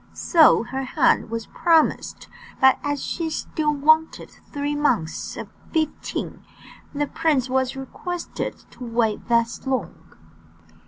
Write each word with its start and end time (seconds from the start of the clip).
So 0.15 0.63
her 0.63 0.81
hand 0.83 1.29
was 1.29 1.45
promised, 1.45 2.27
but 2.59 2.79
as 2.83 3.03
she 3.03 3.29
still 3.29 3.71
wanted 3.71 4.31
three 4.51 4.75
months 4.75 5.37
of 5.37 5.47
fifteen, 5.71 6.43
the 6.91 7.05
prince 7.05 7.51
was 7.51 7.75
requested 7.75 8.55
to 8.71 8.83
wait 8.83 9.27
thus 9.29 9.67
long. 9.67 9.93